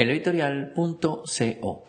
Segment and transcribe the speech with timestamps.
[0.00, 1.84] eleditorial.co.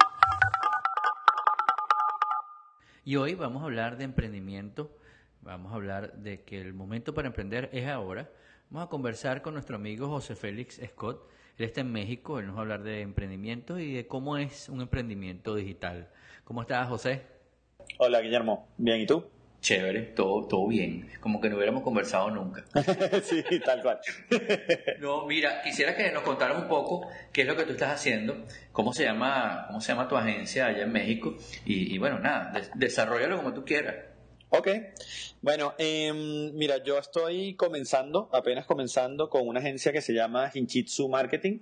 [3.05, 4.91] Y hoy vamos a hablar de emprendimiento,
[5.39, 8.29] vamos a hablar de que el momento para emprender es ahora.
[8.69, 11.25] Vamos a conversar con nuestro amigo José Félix Scott.
[11.57, 14.67] Él está en México, él nos va a hablar de emprendimiento y de cómo es
[14.67, 16.09] un emprendimiento digital.
[16.43, 17.21] ¿Cómo estás, José?
[17.97, 18.67] Hola, Guillermo.
[18.77, 19.23] Bien, ¿y tú?
[19.61, 21.07] Chévere, todo, todo bien.
[21.19, 22.65] Como que no hubiéramos conversado nunca.
[23.23, 23.99] sí, tal cual.
[24.99, 28.43] no, mira, quisiera que nos contaras un poco qué es lo que tú estás haciendo,
[28.71, 33.37] cómo se llama, cómo se llama tu agencia allá en México y, bueno, nada, desarrollalo
[33.37, 33.95] como tú quieras.
[34.49, 34.67] Ok,
[35.41, 41.07] bueno, em, mira, yo estoy comenzando, apenas comenzando con una agencia que se llama Hinchitsu
[41.07, 41.59] Marketing.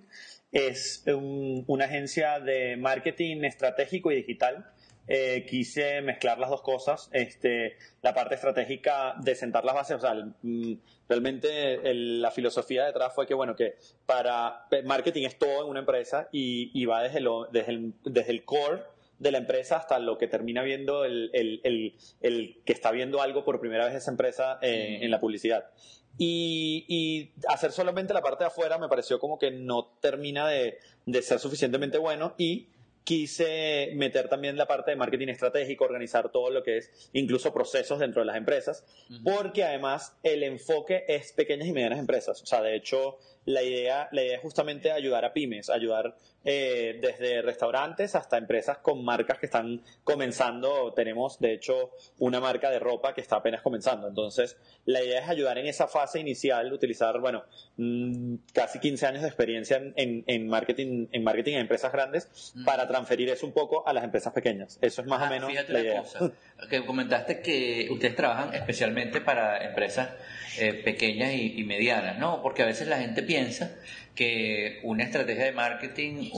[0.52, 4.72] Es una agencia de marketing estratégico y digital
[5.12, 7.10] eh, quise mezclar las dos cosas.
[7.12, 10.74] Este, la parte estratégica de sentar las bases, o sea, mm,
[11.10, 16.30] realmente la filosofía detrás fue que, bueno, que para marketing es todo en una empresa
[16.32, 18.84] y, va desde, lo, desde, el, desde el core
[19.18, 23.44] de la empresa hasta lo que termina viendo el, el, el, que está viendo algo
[23.44, 25.72] por primera vez esa empresa eh, en la publicidad.
[26.20, 30.78] Y, y, hacer solamente la parte de afuera me pareció como que no termina de,
[31.08, 32.68] de ser suficientemente bueno y
[33.04, 38.00] quise meter también la parte de marketing estratégico, organizar todo lo que es incluso procesos
[38.00, 38.86] dentro de las empresas,
[39.24, 42.42] porque además el enfoque es pequeñas y medianas empresas.
[42.42, 47.00] O sea, de hecho, la idea, la idea es justamente ayudar a pymes, ayudar eh,
[47.02, 50.94] desde restaurantes hasta empresas con marcas que están comenzando.
[50.94, 54.08] Tenemos, de hecho, una marca de ropa que está apenas comenzando.
[54.08, 57.44] Entonces, la idea es ayudar en esa fase inicial, utilizar, bueno,
[57.78, 63.30] mm, casi 15 años de experiencia en, marketing, en marketing a empresas grandes para transferir
[63.30, 64.80] eso un poco a las empresas pequeñas.
[64.82, 66.02] Eso es más o ah, menos la idea.
[66.02, 66.32] Cosa,
[66.70, 70.10] que comentaste que ustedes trabajan especialmente para empresas
[70.58, 72.42] eh, pequeñas y, medianas, ¿no?
[72.42, 73.76] Porque a veces la gente piensa
[74.16, 76.32] que una estrategia de marketing,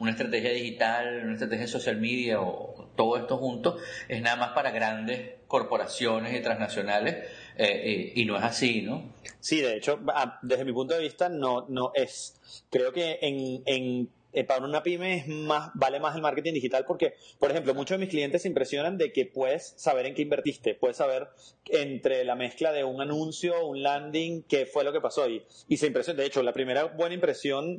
[0.00, 4.50] una estrategia digital, una estrategia de social media o todo esto junto es nada más
[4.50, 7.14] para grandes corporaciones y transnacionales
[7.56, 9.04] eh, eh, y no es así, ¿no?
[9.38, 10.00] Sí, de hecho,
[10.42, 12.64] desde mi punto de vista no, no es.
[12.70, 16.84] Creo que en, en eh, para una pyme es más, vale más el marketing digital
[16.86, 20.22] porque, por ejemplo, muchos de mis clientes se impresionan de que puedes saber en qué
[20.22, 21.28] invertiste, puedes saber
[21.66, 25.76] entre la mezcla de un anuncio, un landing, qué fue lo que pasó y, y
[25.76, 26.18] se impresionan.
[26.18, 27.78] De hecho, la primera buena impresión,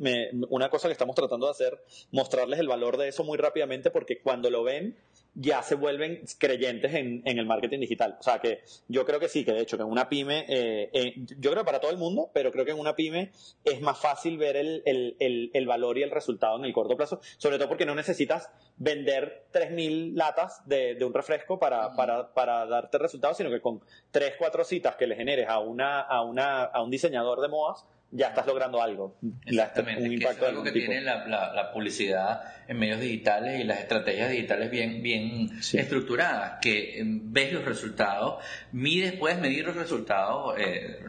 [0.50, 4.20] una cosa que estamos tratando de hacer, mostrarles el valor de eso muy rápidamente porque
[4.22, 4.98] cuando lo ven,
[5.34, 8.18] ya se vuelven creyentes en, el marketing digital.
[8.20, 10.90] O sea que yo creo que sí, que de hecho que en una pyme, eh,
[10.94, 13.32] eh, yo creo para todo el mundo, pero creo que en una pyme
[13.64, 17.70] es más fácil ver el, valor y el resultado en el corto plazo, sobre todo
[17.70, 23.50] porque no necesitas vender 3.000 latas de, un refresco para, para, para, darte resultados, sino
[23.50, 23.82] que con
[24.12, 27.86] 3, 4 citas que le generes a, una, a, una, a un diseñador de modas,
[28.12, 29.18] ya estás logrando algo.
[29.46, 33.80] Exactamente, un impacto es algo que tiene la, la, publicidad en medios digitales y las
[33.80, 40.56] estrategias digitales bien, bien estructuradas, que em, ves los resultados, mides, puedes medir los resultados,
[40.58, 41.00] eh,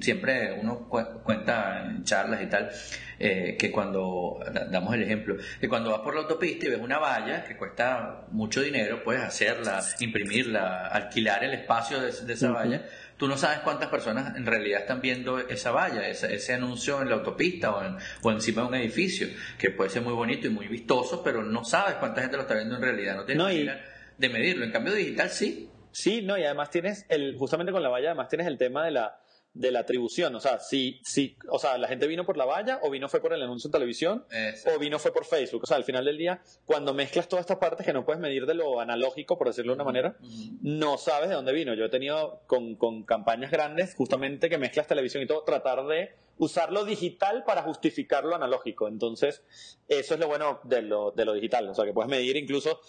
[0.00, 2.70] siempre uno cuenta en charlas y tal,
[3.18, 6.98] eh, que cuando, damos el ejemplo, que cuando vas por la autopista y ves una
[6.98, 12.86] valla que cuesta mucho dinero, puedes hacerla, imprimirla, alquilar el espacio de, esa valla
[13.20, 17.16] tú no sabes cuántas personas en realidad están viendo esa valla, ese, anuncio en la
[17.16, 21.22] autopista o, o, encima de un edificio, que puede ser muy bonito y muy vistoso,
[21.22, 23.84] pero no sabes cuánta gente lo está viendo en realidad, no tienes manera
[24.16, 24.64] de medirlo.
[24.64, 25.68] En cambio digital sí.
[25.92, 28.92] Sí, no, y además tienes el, justamente con la valla, además tienes el tema de
[28.92, 29.20] la
[29.52, 32.78] de la atribución, o sea, si, si, o sea, la gente vino por la valla,
[32.82, 34.24] o vino fue por el anuncio en televisión,
[34.74, 35.62] o vino fue por Facebook.
[35.64, 38.46] O sea, al final del día, cuando mezclas todas estas partes que no puedes medir
[38.46, 40.16] de lo analógico, por decirlo de una manera,
[40.62, 41.74] no sabes de dónde vino.
[41.74, 46.10] Yo he tenido con, con campañas grandes, justamente que mezclas televisión y todo, tratar de
[46.38, 48.86] usar lo digital para justificar lo analógico.
[48.86, 49.42] Entonces,
[49.88, 51.68] eso es lo bueno de lo, de lo digital.
[51.68, 52.80] O sea, que puedes medir incluso,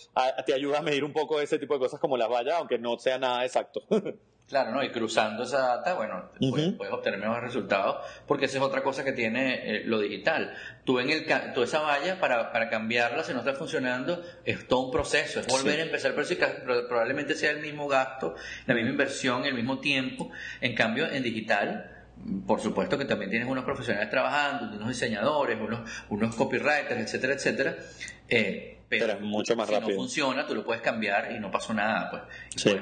[0.45, 2.97] te ayuda a medir un poco ese tipo de cosas como las vallas, aunque no
[2.99, 3.81] sea nada exacto.
[4.51, 4.83] Claro, ¿no?
[4.83, 9.13] Y cruzando esa data, bueno, puedes, obtener mejores resultados, porque esa es otra cosa que
[9.13, 10.53] tiene eh, lo digital.
[10.83, 14.87] Tú en el tú esa valla, para, para cambiarla, si no está funcionando, es todo
[14.87, 19.45] un proceso, es volver a empezar, pero probablemente sea el mismo gasto, la misma inversión,
[19.45, 20.29] el mismo tiempo.
[20.59, 22.00] En cambio, en digital,
[22.45, 27.75] por supuesto que también tienes unos profesionales trabajando, unos diseñadores, unos, unos copywriters, etcétera, etcétera.
[28.27, 29.91] Eh, pero, es mucho más si rápido.
[29.91, 32.11] no funciona, tú lo puedes cambiar y no pasó nada.
[32.11, 32.75] Pues.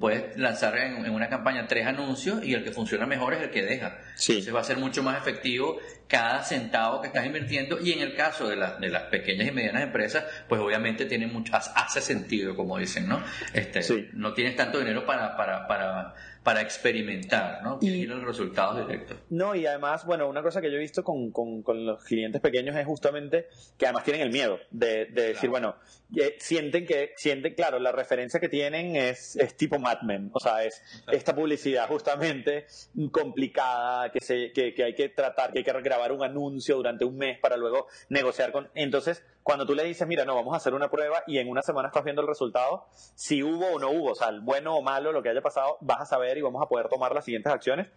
[0.00, 3.62] Puedes, lanzar en, una campaña tres anuncios y el que funciona mejor es el que
[3.62, 3.98] deja.
[4.08, 5.78] Entonces va a ser mucho más efectivo
[6.08, 9.82] cada centavo que estás invirtiendo y en el caso de, de las pequeñas y medianas
[9.82, 13.22] empresas, pues obviamente tiene mucho, hace sentido, como dicen, ¿no?
[13.52, 17.78] Este, No tienes tanto dinero para, para, para para experimentar, ¿no?
[17.80, 19.16] Y los resultados directos.
[19.30, 22.76] No, y además, bueno, una cosa que yo he visto con, con, los clientes pequeños
[22.76, 23.46] es justamente
[23.78, 25.76] que además tienen el miedo de, decir, bueno,
[26.16, 30.40] eh, sienten que, sienten, claro, la referencia que tienen es, es tipo Mad Men, o
[30.40, 32.66] sea, es esta publicidad justamente
[33.10, 37.04] complicada, que, se, que, que hay que tratar, que hay que grabar un anuncio durante
[37.04, 38.68] un mes para luego negociar con...
[38.74, 41.62] Entonces, cuando tú le dices, mira, no, vamos a hacer una prueba y en una
[41.62, 44.82] semana estás viendo el resultado, si hubo o no hubo, o sea, el bueno o
[44.82, 47.52] malo, lo que haya pasado, vas a saber y vamos a poder tomar las siguientes
[47.52, 47.88] acciones.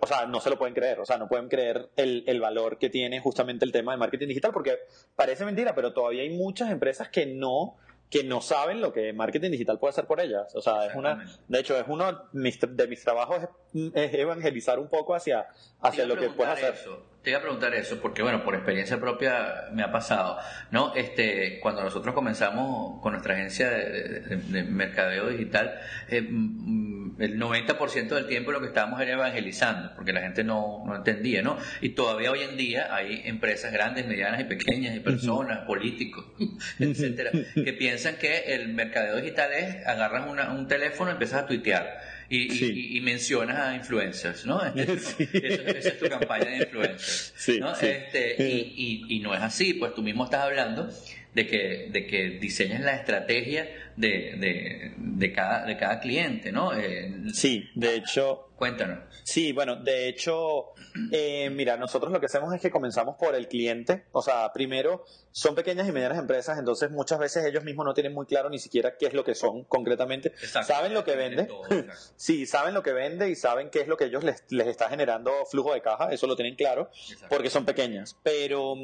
[0.00, 2.78] o sea, no se lo pueden creer, o sea, no pueden creer el, el, valor
[2.78, 4.78] que tiene justamente el tema de marketing digital, porque
[5.16, 7.76] parece mentira, pero todavía hay muchas empresas que no
[8.12, 10.54] que no saben lo que marketing digital puede hacer por ellas.
[10.54, 13.38] O sea, es una, de hecho, es uno de mis trabajos
[13.72, 15.46] es, evangelizar un poco hacia,
[15.80, 16.74] hacia lo que puedes hacer.
[17.22, 20.38] Te iba a preguntar eso, porque bueno, por experiencia propia me ha pasado,
[20.72, 20.92] ¿no?
[20.96, 25.78] Este, cuando nosotros comenzamos con nuestra agencia de, mercadeo digital,
[26.08, 30.96] eh, el 90% del tiempo lo que estábamos era evangelizando, porque la gente no, no,
[30.96, 31.58] entendía, ¿no?
[31.80, 36.26] Y todavía hoy en día hay empresas grandes, medianas y pequeñas, y personas, políticos,
[36.80, 42.11] etcétera, que piensan que el mercadeo digital es agarras un teléfono y empiezas a tuitear.
[42.34, 44.60] Y, mencionas a influencers, ¿no?
[44.74, 47.60] Este, esa es tu campaña de influencers.
[47.60, 47.72] ¿no?
[47.74, 50.88] Este, y, y, no es así, pues tú mismo estás hablando
[51.34, 56.74] de que, de que diseñes la estrategia de, de, de, cada, de cada cliente, ¿no?
[56.74, 58.48] Eh, sí, de hecho...
[58.62, 59.00] Cuéntanos.
[59.24, 60.72] Sí, bueno, de hecho,
[61.10, 64.04] eh, mira, nosotros lo que hacemos es que comenzamos por el cliente.
[64.12, 68.12] O sea, primero, son pequeñas y medianas empresas, entonces muchas veces ellos mismos no tienen
[68.12, 70.32] muy claro ni siquiera qué es lo que son concretamente.
[70.64, 71.48] saben lo que vende.
[72.16, 74.88] sí, saben lo que vende y saben qué es lo que ellos les, les está
[74.88, 76.88] generando flujo de caja, eso lo tienen claro,
[77.28, 78.16] porque son pequeñas.
[78.22, 78.74] Pero,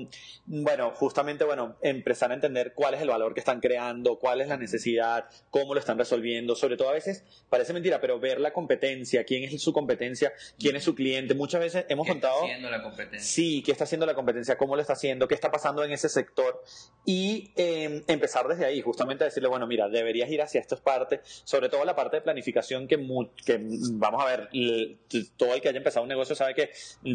[0.46, 4.48] bueno, justamente, bueno, empezar a entender cuál es el valor que están creando, cuál es
[4.48, 6.56] la necesidad cómo lo están resolviendo.
[6.56, 10.76] Sobre todo a veces parece mentira, pero ver la competencia, quién es su competencia, quién
[10.76, 11.34] es su cliente.
[11.34, 12.40] Muchas veces hemos contado.
[12.40, 13.20] ¿Qué está haciendo la competencia?
[13.20, 16.08] Sí, qué está haciendo la competencia, cómo lo está haciendo, qué está pasando en ese
[16.08, 16.62] sector.
[17.04, 21.20] Y em, empezar desde ahí, justamente a decirle, bueno, mira, deberías ir hacia estas partes,
[21.44, 22.96] sobre todo la parte de planificación que,
[23.44, 23.60] que
[23.92, 24.48] vamos a ver,
[25.36, 26.70] todo el que haya empezado un negocio sabe que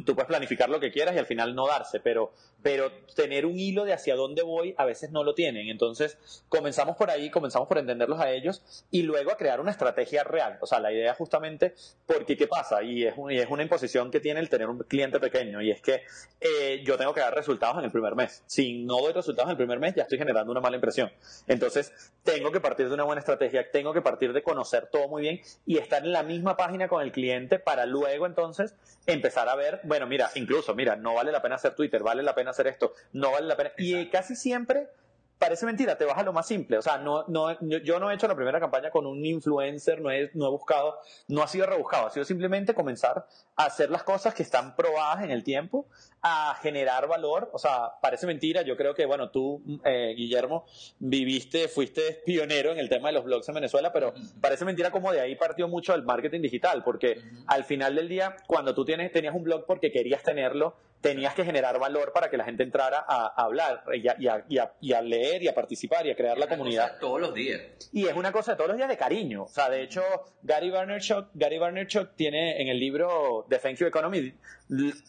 [0.05, 2.33] tú puedes planificar lo que quieras y al final no darse, pero
[2.63, 5.67] pero tener un hilo de hacia dónde voy a veces no lo tienen.
[5.67, 6.17] Entonces,
[6.49, 10.57] comenzamos por ahí, comenzamos por entenderlos a ellos y luego a crear una estrategia real.
[10.61, 11.75] O sea, la idea justamente,
[12.07, 12.83] porque ¿qué pasa?
[12.83, 16.03] Y es, es una imposición que tiene el tener un cliente pequeño y es que
[16.41, 18.43] eh, yo tengo que dar resultados en el primer mes.
[18.47, 21.09] Si no doy resultados en el primer mes, ya estoy generando una mala impresión.
[21.47, 21.93] Entonces,
[22.23, 25.39] tengo que partir de una buena estrategia, tengo que partir de conocer todo muy bien
[25.65, 28.75] y estar en la misma página con el cliente para luego entonces
[29.05, 32.35] empezar a ver, bueno, mira, incluso, mira, no vale la pena hacer Twitter, vale la
[32.35, 33.71] pena hacer esto, no vale la pena.
[33.77, 34.89] Y casi siempre
[35.37, 36.77] parece mentira, te vas a lo más simple.
[36.77, 40.11] O sea, no, no, yo no he hecho la primera campaña con un influencer, no
[40.11, 44.03] he, no he buscado, no ha sido rebuscado, ha sido simplemente comenzar a hacer las
[44.03, 45.87] cosas que están probadas en el tiempo,
[46.23, 47.49] a generar valor.
[47.53, 50.65] O sea, parece mentira, yo creo que, bueno, tú, eh, Guillermo,
[50.99, 55.11] viviste, fuiste pionero en el tema de los blogs en Venezuela, pero parece mentira como
[55.11, 59.11] de ahí partió mucho el marketing digital, porque al final del día, cuando tú tienes,
[59.11, 63.03] tenías un blog porque querías tenerlo, tenías que generar valor para que la gente entrara
[63.05, 64.07] a, hablar y
[64.93, 66.97] a, leer y a participar y a crear la comunidad.
[66.99, 67.61] todos los días.
[67.91, 69.43] Y es una cosa de todos los días de cariño.
[69.43, 70.01] O sea, de hecho,
[70.41, 74.33] Gary Vaynerchuk, Gary Vaynerchuk tiene en el libro The Thank You Economy,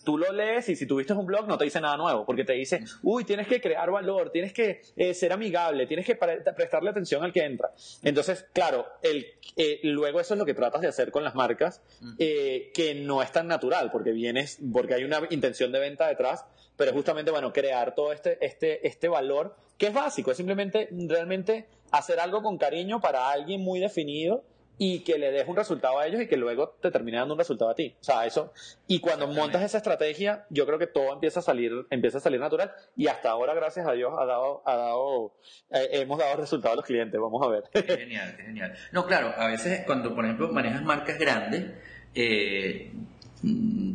[0.05, 2.55] tú lo lees y si tuviste un blog no te dice nada nuevo, porque te
[2.55, 7.23] dice, uy, tienes que crear valor, tienes que eh, ser amigable, tienes que prestarle atención
[7.23, 7.73] al que entra.
[8.03, 9.27] Entonces, claro, el,
[9.57, 11.83] eh, luego eso es lo que tratas de hacer con las marcas,
[12.19, 16.45] eh, que no es tan natural, porque vienes, porque hay una intención de venta detrás,
[16.77, 21.67] pero justamente, bueno, crear todo este, este, este valor que es básico, es simplemente realmente
[21.91, 24.45] hacer algo con cariño para alguien muy definido
[24.77, 27.39] y que le des un resultado a ellos y que luego te termine dando un
[27.39, 27.95] resultado a ti.
[28.01, 28.53] O sea, eso.
[28.89, 32.41] Y cuando montas esa estrategia, yo creo que todo empieza a salir, empieza a salir
[32.41, 32.73] natural.
[32.97, 35.35] Y hasta ahora, gracias a Dios, ha dado, ha dado,
[35.71, 37.21] eh, hemos dado resultados a los clientes.
[37.21, 37.65] Vamos a ver.
[37.87, 38.75] genial, genial.
[38.93, 41.71] No, claro, a veces cuando, por ejemplo, manejas marcas grandes,
[42.15, 42.93] eh,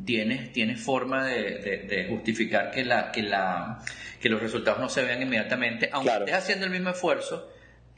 [0.05, 3.79] tienes, tienes forma de, justificar que, la, que, la,
[4.21, 7.50] que los resultados no se vean inmediatamente, aunque estés haciendo el mismo esfuerzo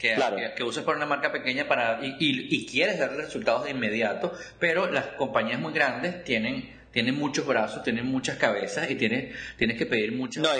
[0.02, 4.32] que, que, uses para una marca pequeña para y, y, quieres dar resultados de inmediato,
[4.58, 9.78] pero las compañías muy grandes tienen tiene muchos brazos, tiene muchas cabezas y tiene, tienes
[9.78, 10.50] que pedir muchas no,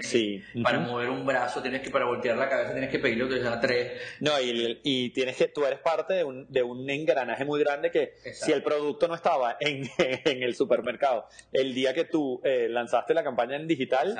[0.00, 0.42] sí.
[0.62, 3.60] Para mover un brazo, tienes que, para voltear la cabeza, tienes que pedirlo que sea
[3.60, 4.00] tres.
[4.20, 7.90] No, y, y, tienes que, tú eres parte de un, de un engranaje muy grande
[7.90, 12.68] que si el producto no estaba en, en el supermercado, el día que tú eh,
[12.70, 14.18] lanzaste la campaña en digital,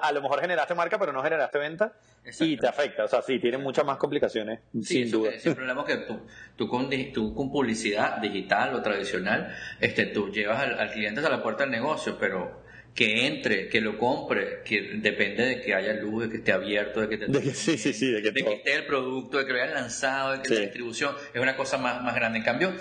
[0.00, 1.92] a lo mejor generaste marca, pero no generaste venta
[2.40, 3.04] y te afecta.
[3.04, 5.30] O sea, sí, tiene muchas más complicaciones, sin duda.
[5.30, 6.20] Es el problema que tú,
[6.56, 11.42] tú, con, tú con publicidad digital o tradicional, este, tú llevas al, cliente a la
[11.42, 12.64] puerta del negocio, pero
[12.94, 17.02] que entre, que lo compre, que depende de que haya luz, de que esté abierto,
[17.02, 19.74] de que, te, sí, sí, sí, de que, esté el producto, de que lo hayan
[19.74, 22.38] lanzado, de que la distribución es una cosa más, más grande.
[22.38, 22.72] En cambio,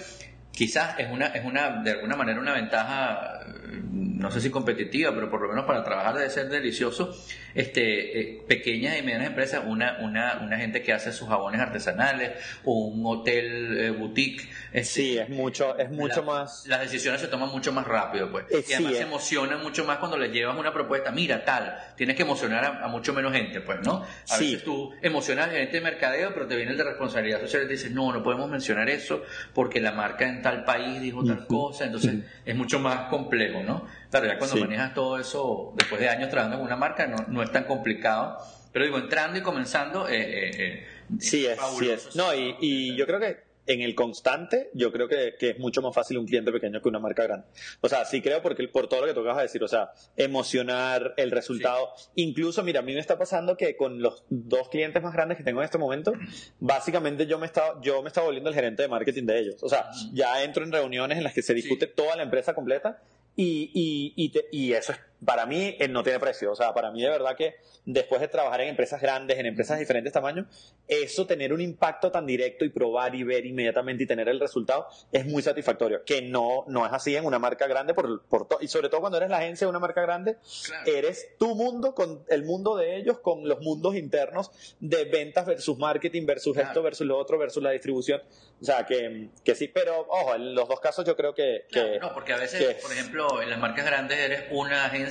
[0.56, 3.42] quizás es una, es una, de alguna manera una ventaja
[4.18, 7.16] no sé si competitiva, pero por lo menos para trabajar debe ser delicioso,
[7.54, 12.32] este, eh, pequeñas y medianas empresas, una, una, una gente que hace sus jabones artesanales
[12.64, 14.50] o un hotel eh, boutique.
[14.74, 16.66] Este, sí, es mucho, es mucho más...
[16.68, 18.46] Las decisiones se toman mucho más rápido, pues.
[18.52, 22.16] Eh, y además se emocionan mucho más cuando les llevas una propuesta, mira, tal, tienes
[22.16, 24.06] que emocionar a, mucho menos gente, pues, ¿no?
[24.30, 27.64] A veces tú emocionas al gerente de mercadeo, pero te viene el de responsabilidad social
[27.64, 31.24] y te dices, no, no podemos mencionar eso porque la marca en tal país dijo
[31.24, 33.86] tal cosa, entonces es mucho más complejo, ¿no?
[34.20, 37.44] Claro, ya cuando manejas todo eso, después de años trabajando en una marca, no, no
[37.44, 38.38] es tan complicado.
[38.72, 40.88] Pero digo, entrando y comenzando, eh, eh, eh
[41.20, 42.16] sí es, sí es.
[42.16, 45.82] No, y, y yo creo que en el constante, yo creo que, que, es mucho
[45.82, 47.48] más fácil un cliente pequeño que una marca grande.
[47.82, 49.92] O sea, sí creo porque por todo lo que tú acabas de decir, o sea,
[50.16, 51.90] emocionar el resultado.
[52.16, 55.44] Incluso, mira, a mí me está pasando que con los dos clientes más grandes que
[55.44, 56.14] tengo en este momento,
[56.60, 59.64] básicamente yo me estaba, yo me estaba volviendo el gerente de marketing de ellos.
[59.64, 63.02] O sea, ya entro en reuniones en las que se discute toda la empresa completa
[63.36, 66.52] y, y, y, y eso es para mí no tiene precio.
[66.52, 67.56] O sea, para mí de verdad que
[67.86, 70.48] después de trabajar en empresas grandes, en empresas de diferentes tamaños,
[70.88, 74.88] eso tener un impacto tan directo y probar y ver inmediatamente y tener el resultado
[75.12, 76.04] es muy satisfactorio.
[76.04, 79.18] Que no, no es así en una marca grande, por, por y sobre todo cuando
[79.18, 80.38] eres la agencia de una marca grande,
[80.86, 85.78] eres tu mundo con el mundo de ellos, con los mundos internos de ventas versus
[85.78, 88.22] marketing versus esto versus lo otro versus la distribución.
[88.62, 91.66] O sea, que, que sí, pero ojo, en los dos casos yo creo que...
[92.02, 95.05] no, porque a veces, por ejemplo, en las marcas grandes eres una agencia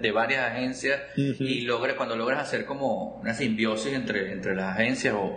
[0.00, 5.14] de, varias agencias y logra, cuando logras hacer como una simbiosis entre, entre las agencias
[5.14, 5.36] o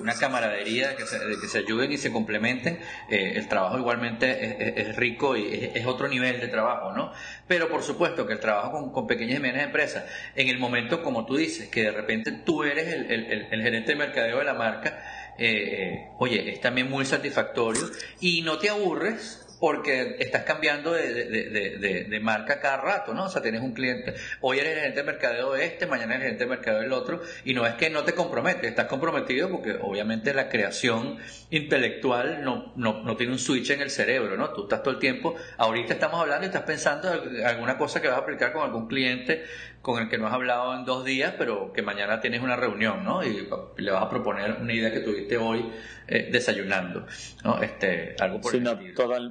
[0.00, 2.78] una camaradería que se, que se ayuden y se complementen,
[3.10, 7.12] eh, el trabajo igualmente es, rico y es, otro nivel de trabajo, ¿no?
[7.46, 11.26] Pero por supuesto que el trabajo con, pequeñas y medianas empresas, en el momento, como
[11.26, 14.98] tú dices, que de repente tú eres el, gerente de mercadeo de la marca,
[15.38, 17.88] eh, eh, oye, es también muy satisfactorio
[18.20, 23.24] y no te aburres porque estás cambiando de, marca cada rato, ¿no?
[23.24, 26.26] O sea, tienes un cliente, hoy eres el gerente de mercadeo de este, mañana eres
[26.26, 29.48] el gerente de mercadeo del otro, y no es que no te comprometes, estás comprometido
[29.50, 31.18] porque obviamente la creación
[31.50, 34.50] intelectual no, no, no tiene un switch en el cerebro, ¿no?
[34.50, 38.08] Tú estás todo el tiempo, ahorita estamos hablando y estás pensando en alguna cosa que
[38.08, 39.44] vas a aplicar con algún cliente
[39.82, 43.04] con el que no has hablado en dos días, pero que mañana tienes una reunión,
[43.04, 43.24] ¿no?
[43.24, 45.64] Y le vas a proponer una idea que tuviste hoy
[46.10, 47.06] eh, desayunando,
[47.44, 47.62] ¿no?
[47.62, 48.78] Este, algo por sí, no,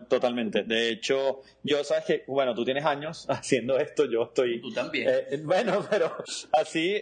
[0.08, 0.62] totalmente.
[0.62, 4.62] De hecho, yo sabes que, bueno, tú tienes años haciendo esto, yo estoy...
[4.62, 5.10] Tú también.
[5.10, 6.16] Eh, eh, bueno, pero
[6.54, 7.02] así,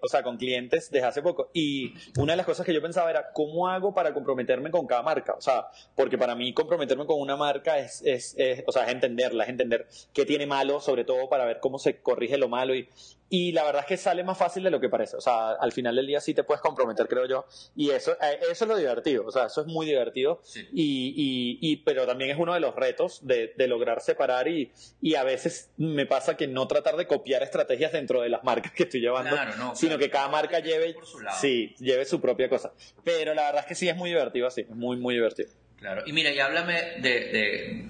[0.00, 1.50] o sea, con clientes desde hace poco.
[1.52, 5.02] Y una de las cosas que yo pensaba era, ¿cómo hago para comprometerme con cada
[5.02, 5.34] marca?
[5.34, 8.92] O sea, porque para mí comprometerme con una marca es, es, es o sea, es
[8.92, 12.74] entenderla, es entender qué tiene malo, sobre todo para ver cómo se corrige lo malo
[12.74, 12.88] y,
[13.30, 15.16] y la verdad es que sale más fácil de lo que parece.
[15.16, 17.46] O sea, al final del día sí te puedes comprometer, creo yo.
[17.76, 19.26] Y eso, eh, eso es lo divertido.
[19.26, 20.40] O sea, eso es muy divertido.
[20.72, 25.14] Y, y, pero también es uno de los retos de, de lograr separar y, y,
[25.14, 28.84] a veces me pasa que no tratar de copiar estrategias dentro de las marcas que
[28.84, 29.36] estoy llevando,
[29.74, 30.96] sino que cada marca lleve,
[31.38, 32.72] sí, lleve su propia cosa.
[33.04, 34.62] Pero la verdad es que sí es muy divertido así.
[34.62, 35.50] Es muy, muy divertido.
[35.76, 36.02] Claro.
[36.06, 37.88] Y mira, y háblame de, de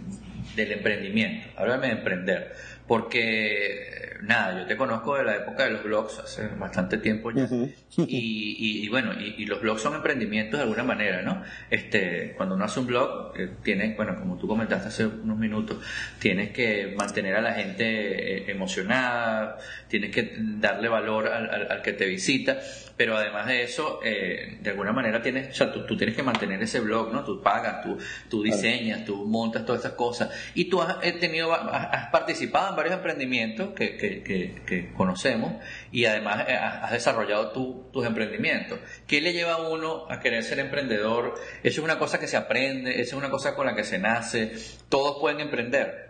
[0.56, 1.48] del emprendimiento.
[1.56, 2.54] Háblame de emprender.
[2.88, 7.49] Porque nada, yo te conozco de la época de los blogs hace bastante tiempo ya.
[7.97, 11.42] y, y, bueno, y, los blogs son emprendimientos de alguna manera, ¿no?
[11.71, 15.78] Este, cuando uno hace un blog, eh, tienes, bueno, como tú comentaste hace unos minutos,
[16.18, 21.92] tienes que mantener a la gente eh, emocionada, tienes que darle valor al, al, que
[21.92, 22.59] te visita,
[22.97, 26.23] pero además de eso, eh, de alguna manera tienes, o sea, tú, tú, tienes que
[26.23, 27.25] mantener ese blog, ¿no?
[27.25, 27.97] Tú pagas, tú,
[28.28, 30.30] tú diseñas, tú montas todas esas cosas.
[30.54, 35.54] Y tú has, tenido, has participado en varios emprendimientos que, que conocemos
[35.90, 38.78] y además eh, has desarrollado tus emprendimientos.
[39.06, 41.35] ¿Qué le lleva a uno a querer ser emprendedor?
[41.64, 43.99] Eso es una cosa que se aprende, eso es una cosa con la que se
[43.99, 44.52] nace.
[44.88, 46.07] Todos pueden emprender.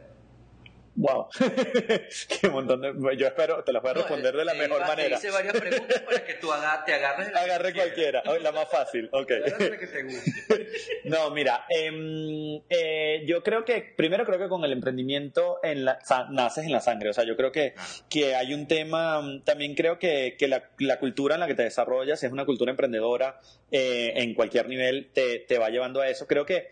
[0.99, 1.29] Wow.
[2.41, 3.17] Qué montón de...
[3.17, 5.21] Yo espero, te las voy a responder de la mejor manera.
[5.21, 6.49] Te hice varias preguntas para que tú
[6.85, 7.29] te agarres.
[7.37, 9.09] Agarre cualquiera, la más fácil.
[9.13, 9.29] Ok.
[9.29, 10.69] que te guste.
[11.05, 16.01] no, mira, em, eh, yo creo que, primero creo que con el emprendimiento en la,
[16.31, 17.11] naces en la sangre.
[17.11, 17.75] O sea, yo creo que,
[18.11, 21.63] que hay un tema, también creo que, que la, la, cultura en la que te
[21.63, 23.39] desarrollas es una cultura emprendedora
[23.71, 26.27] eh, en cualquier nivel, te, te, va llevando a eso.
[26.27, 26.71] Creo que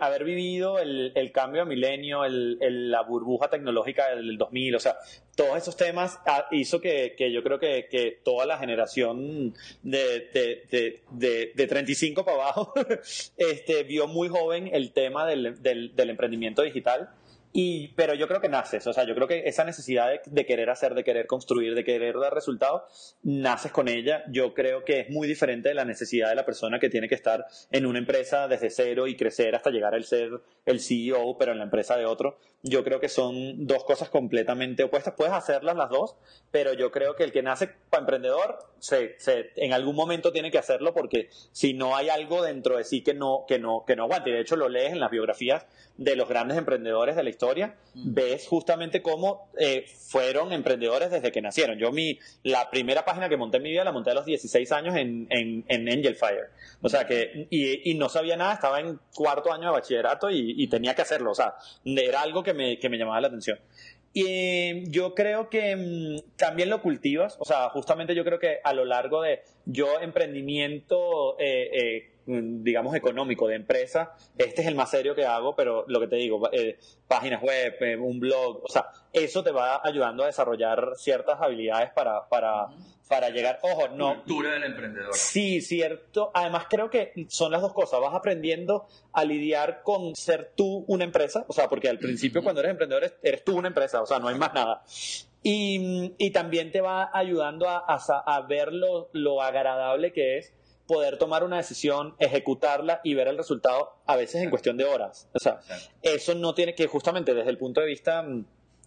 [0.00, 2.58] haber vivido el, el cambio a milenio, el,
[2.90, 4.96] la burbuja tecnológica del 2000, o sea,
[5.36, 6.18] todos esos temas
[6.50, 9.54] hizo que, que yo creo que, que, toda la generación
[9.84, 12.74] de, de, de, de 35 para abajo
[13.36, 17.10] este, vio muy joven el tema del, del emprendimiento digital
[17.54, 20.70] y, pero yo creo que naces, o sea, yo creo que esa necesidad de, querer
[20.70, 24.24] hacer, de querer construir, de querer dar resultados, naces con ella.
[24.30, 27.14] Yo creo que es muy diferente de la necesidad de la persona que tiene que
[27.14, 30.30] estar en una empresa desde cero y crecer hasta llegar al ser
[30.64, 32.38] el CEO, pero en la empresa de otro.
[32.62, 35.14] Yo creo que son dos cosas completamente opuestas.
[35.14, 36.16] Puedes hacerlas las dos,
[36.50, 40.50] pero yo creo que el que nace para emprendedor, se, se, en algún momento tiene
[40.50, 43.94] que hacerlo porque si no hay algo dentro de sí que no, que no, que
[43.94, 44.30] no aguante.
[44.30, 45.66] De hecho, lo lees en las biografías
[45.96, 47.41] de los grandes emprendedores de la historia,
[47.94, 48.14] mm.
[48.14, 51.78] ves justamente cómo eh, fueron emprendedores desde que nacieron.
[51.78, 54.70] Yo mi, la primera página que monté en mi vida la monté a los 16
[54.72, 56.50] años en, en, en Angel Fire.
[56.80, 60.54] O sea que, y, y, no sabía nada, estaba en cuarto año de bachillerato y,
[60.56, 61.30] y, tenía que hacerlo.
[61.30, 63.58] O sea, era algo que me, que me llamaba la atención.
[64.14, 68.74] Y yo creo que mm, también lo cultivas, o sea, justamente yo creo que a
[68.74, 74.74] lo largo de yo emprendimiento eh, eh, Mm, digamos, económico de empresa, este es el
[74.74, 78.62] más serio que hago, pero lo que te digo, eh, páginas web, eh, un blog,
[78.64, 82.68] o sea, eso te va ayudando a desarrollar ciertas habilidades para, para,
[83.08, 84.22] para llegar, ojo, no.
[84.24, 85.14] Cultura del emprendedor.
[85.14, 86.30] Sí, cierto.
[86.32, 88.00] Además, creo que son las dos cosas.
[88.00, 92.60] Vas aprendiendo a lidiar con ser tú una empresa, o sea, porque al principio cuando
[92.60, 94.82] eres emprendedor eres, tú una empresa, o sea, no hay más nada.
[95.42, 100.54] Y, y también te va ayudando a, a, a ver lo, lo agradable que es
[100.86, 105.28] poder tomar una decisión, ejecutarla y ver el resultado a veces en cuestión de horas.
[105.32, 105.60] O sea,
[106.02, 108.44] eso no tiene que justamente desde el punto de vista mm,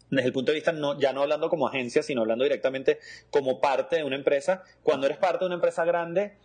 [0.09, 2.99] desde el punto de vista no, ya no hablando como agencia, sino hablando directamente
[3.31, 6.37] como parte de una empresa, cuando eres parte de una empresa grande,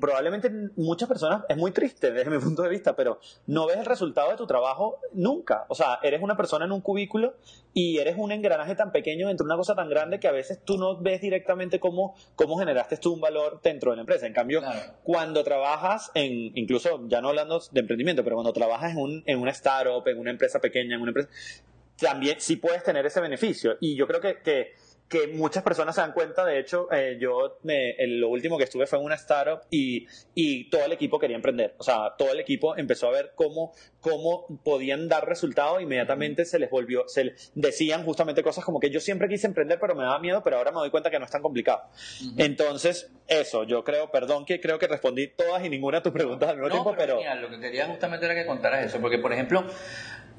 [0.00, 3.86] probablemente muchas personas, es muy triste desde mi punto de vista, pero no ves el
[3.86, 5.66] resultado de tu trabajo nunca.
[5.68, 7.34] O sea, eres una persona en un cubículo
[7.72, 10.60] y eres un engranaje tan pequeño dentro de una cosa tan grande que a veces
[10.64, 14.26] tú no ves directamente cómo, cómo generaste tú un valor dentro de la empresa.
[14.26, 14.62] En cambio,
[15.04, 19.38] cuando trabajas en, incluso ya no hablando de emprendimiento, pero cuando trabajas en, un, en
[19.38, 21.28] una startup, en una empresa pequeña, en una empresa,
[21.98, 23.76] también sí puedes tener ese beneficio.
[23.80, 24.72] Y yo creo que, que
[25.08, 26.44] que muchas personas se dan cuenta.
[26.44, 30.68] De hecho, eh, yo me, lo último que estuve fue en una startup y, y
[30.68, 31.74] todo el equipo quería emprender.
[31.78, 35.80] O sea, todo el equipo empezó a ver cómo, cómo podían dar resultados.
[35.80, 39.94] Inmediatamente se les volvió, se decían justamente cosas como que yo siempre quise emprender, pero
[39.94, 41.82] me daba miedo, pero ahora me doy cuenta que no es tan complicado.
[42.36, 46.50] Entonces, eso, yo creo, perdón que creo que respondí todas y ninguna de tus preguntas
[46.50, 47.20] al mismo tiempo, pero...
[47.40, 49.64] lo que quería justamente era que contaras eso, porque por ejemplo,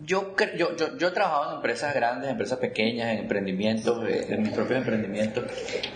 [0.03, 4.51] yo, yo, yo, he trabajado en empresas grandes, empresas pequeñas, en emprendimientos, eh, en mis
[4.51, 5.45] propios emprendimientos,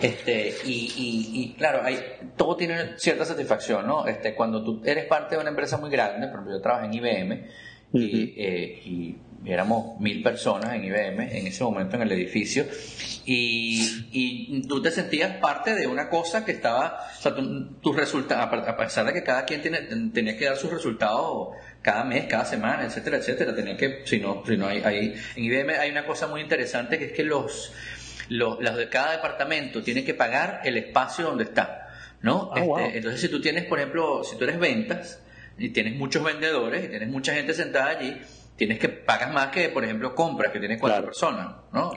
[0.00, 1.98] este, y, y, claro, hay,
[2.36, 4.06] todo tiene cierta satisfacción, ¿no?
[4.06, 6.94] Este, cuando tú eres parte de una empresa muy grande, por ejemplo, yo trabajé en
[6.94, 7.44] IBM,
[7.92, 12.64] y, eh, y éramos mil personas en IBM en ese momento en el edificio
[13.24, 18.68] y, y tú te sentías parte de una cosa que estaba, o sea, tus resultados,
[18.68, 21.50] a pesar de que cada quien tiene, tenía que dar sus resultados
[21.84, 23.54] cada mes, cada semana, etcétera, etcétera.
[23.54, 26.98] Tenía que, si no, si no hay, hay, en IBM hay una cosa muy interesante
[26.98, 27.74] que es que los,
[28.30, 31.90] los, de cada departamento tienen que pagar el espacio donde está,
[32.22, 32.50] ¿no?
[32.54, 35.20] Ah, este, entonces, si tú tienes, por ejemplo, si tú eres ventas
[35.58, 38.18] y tienes muchos vendedores y tienes mucha gente sentada allí,
[38.56, 41.92] tienes que pagas más que, por ejemplo, compras, que tienes cuatro personas, ¿no?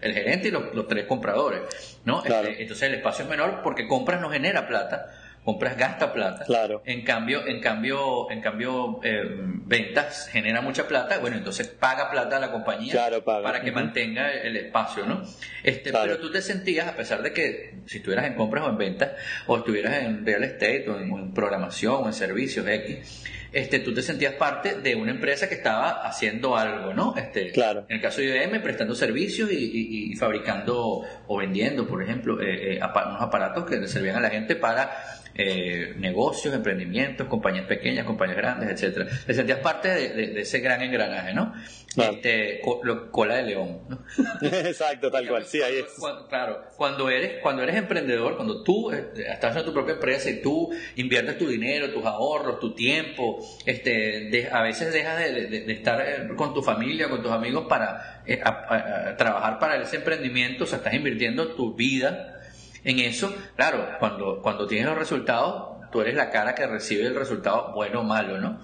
[0.00, 2.22] El gerente y los, tres compradores, ¿no?
[2.24, 5.10] Este, entonces el espacio es menor porque compras no genera plata
[5.44, 6.44] compras gasta plata.
[6.44, 6.82] Claro.
[6.84, 11.18] En cambio, en cambio, en cambio, eh, ventas genera mucha plata.
[11.18, 15.22] Bueno, entonces paga plata a la compañía para que mantenga el espacio, ¿no?
[15.62, 18.78] Este, pero tú te sentías, a pesar de que si estuvieras en compras o en
[18.78, 19.12] ventas,
[19.46, 24.00] o estuvieras en real estate o en, programación o en servicios X, este, tú te
[24.00, 27.14] sentías parte de una empresa que estaba haciendo algo, ¿no?
[27.16, 27.84] Este, claro.
[27.88, 32.76] En el caso de IBM, prestando servicios y, y, fabricando o vendiendo, por ejemplo, eh,
[32.76, 38.04] eh, unos aparatos que le servían a la gente para eh, negocios, emprendimientos, compañías pequeñas,
[38.04, 39.06] compañías grandes, etcétera.
[39.26, 41.54] Te sentías parte de, ese gran engranaje, ¿no?
[41.96, 42.60] Este,
[43.10, 43.80] cola de león.
[44.42, 45.86] Exacto, tal cual, sí, ahí es.
[46.28, 50.42] claro, cuando eres, cuando eres emprendedor, cuando tú eh, estás en tu propia empresa y
[50.42, 56.28] tú inviertes tu dinero, tus ahorros, tu tiempo, este, a veces dejas de, estar eh,
[56.36, 58.22] con tu familia, con tus amigos para
[59.16, 62.38] trabajar para ese emprendimiento, o sea, estás invirtiendo tu vida
[62.84, 67.14] en eso, claro, cuando, cuando tienes los resultados, tú eres la cara que recibe el
[67.14, 68.60] resultado bueno o malo, ¿no?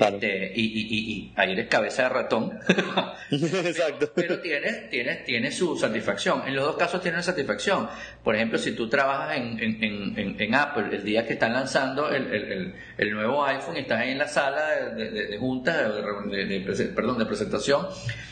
[0.00, 2.58] Este, y, y, y, ahí eres cabeza de ratón.
[3.30, 4.10] Exacto.
[4.14, 6.42] Pero, tienes, tienes, tienes su satisfacción.
[6.46, 7.88] En los dos casos tienes satisfacción.
[8.24, 9.84] Por ejemplo, si tú trabajas en, en,
[10.16, 14.00] en, en Apple el día que están lanzando el, el, el, nuevo iPhone y estás
[14.00, 17.86] ahí en la sala de, de, de junta, de, perdón, de presentación,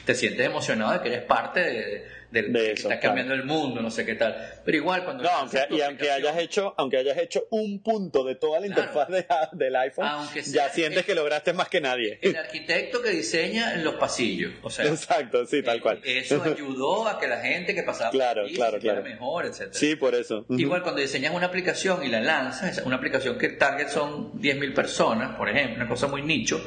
[0.07, 4.05] te sientes emocionado de que eres parte de de está cambiando el mundo, no sé
[4.05, 4.37] qué tal.
[4.65, 5.25] Pero igual cuando...
[5.25, 9.09] No, aunque, y aunque hayas, hecho, aunque hayas hecho un punto de toda la interfaz
[9.53, 10.09] del iPhone,
[10.47, 12.19] ya sientes que lograste más que nadie.
[12.23, 14.53] El arquitecto que diseña en los pasillos.
[14.63, 16.01] O sea, Exacto, sí, tal cual.
[16.05, 19.03] Eso ayudó a que la gente que pasaba claro, por claro, claro.
[19.03, 19.69] mejor, etc.
[19.73, 20.45] Sí, por eso.
[20.51, 25.37] Igual cuando diseñas una aplicación y la lanzas, una aplicación que target son 10.000 personas,
[25.37, 26.61] por ejemplo, una cosa muy nicho,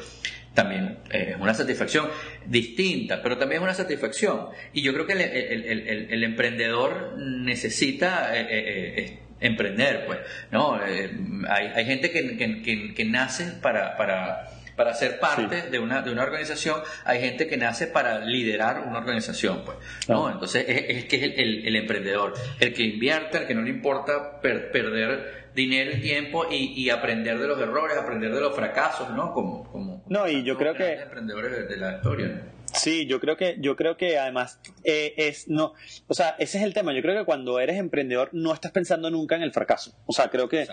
[0.54, 2.08] también es una satisfacción
[2.46, 4.48] distinta, pero también es una satisfacción.
[4.72, 10.74] Y yo creo que el, emprendedor necesita eh, eh, eh, emprender, pues, ¿no?
[10.74, 16.22] hay, hay, gente que, que, nace para, para, para ser parte de, una, de una
[16.22, 20.30] organización, hay gente que nace para liderar una organización, pues, ¿no?
[20.30, 25.41] Entonces es, que es el, emprendedor, el que invierte, el que no le importa perder
[25.54, 29.32] dinero y tiempo y, aprender de los errores, aprender de los fracasos, ¿no?
[29.32, 32.48] Como, como, no, y yo creo que emprendedores de la historia.
[32.74, 35.74] Sí, yo creo que, yo creo que además eh, es no,
[36.06, 36.94] o sea, ese es el tema.
[36.94, 39.94] Yo creo que cuando eres emprendedor no estás pensando nunca en el fracaso.
[40.06, 40.66] O sea, creo que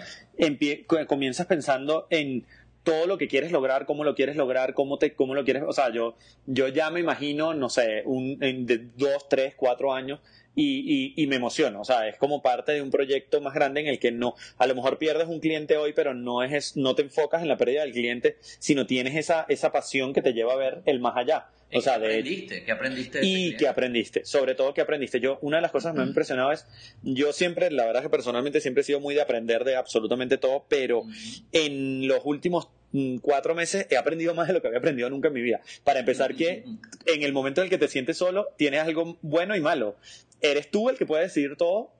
[1.08, 2.46] comienzas pensando en
[2.84, 5.74] todo lo que quieres lograr, cómo lo quieres lograr, cómo te, cómo lo quieres, o
[5.74, 6.15] sea, yo,
[6.46, 10.20] yo ya me imagino, no sé, un, en de dos, tres, cuatro años
[10.56, 11.82] y, y, me emociono.
[11.82, 14.68] O sea, es como parte de un proyecto más grande en el que no, a
[14.68, 17.82] lo mejor pierdes un cliente hoy, pero no es, no te enfocas en la pérdida
[17.82, 21.48] del cliente, sino tienes esa, esa pasión que te lleva a ver el más allá.
[21.72, 22.64] O sea, ¿Qué aprendiste?
[22.64, 23.20] ¿Qué aprendiste?
[23.22, 24.26] y qué aprendiste.
[24.26, 25.20] Sobre todo, ¿qué aprendiste?
[25.20, 26.66] Yo, una de las cosas que me ha impresionado es,
[27.04, 30.66] yo siempre, la verdad que personalmente siempre he sido muy de aprender de absolutamente todo,
[30.68, 31.04] pero
[31.52, 35.28] en los últimos mm, cuatro meses he aprendido más de lo que había aprendido nunca
[35.28, 35.62] en mi vida.
[35.84, 36.64] Para empezar, que
[37.06, 39.96] en el momento en el que te sientes solo, tienes algo bueno y malo
[40.42, 41.92] eres tú el que puede decidir todo,